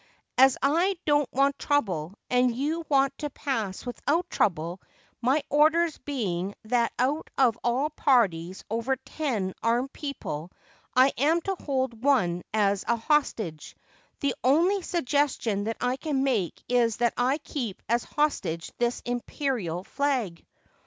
As 0.35 0.57
I 0.63 0.97
don't 1.05 1.31
want 1.31 1.59
trouble, 1.59 2.15
and 2.27 2.55
you 2.55 2.83
want 2.89 3.15
to 3.19 3.29
pass 3.29 3.85
without 3.85 4.27
trouble,— 4.31 4.81
my 5.21 5.43
orders 5.47 5.99
being 5.99 6.55
that 6.63 6.91
out 6.97 7.29
of 7.37 7.59
all 7.63 7.91
parties 7.91 8.61
of 8.61 8.77
over 8.79 8.95
ten 8.95 9.53
armed 9.61 9.93
people 9.93 10.49
I 10.95 11.13
am 11.19 11.39
to 11.41 11.53
hold 11.61 12.03
one 12.03 12.41
as 12.51 12.83
a 12.87 12.95
hostage,— 12.95 13.75
the 14.21 14.33
only 14.43 14.81
suggestion 14.81 15.65
that 15.65 15.77
I 15.79 15.97
can 15.97 16.23
make 16.23 16.63
is 16.67 16.97
that 16.97 17.13
I 17.15 17.37
keep 17.37 17.83
as 17.87 18.03
hostage 18.03 18.71
this 18.79 19.03
Imperial 19.05 19.83
flag.' 19.83 20.43